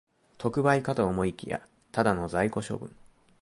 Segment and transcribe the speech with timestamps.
[0.39, 2.95] 特売かと思いきや、ただの在庫処分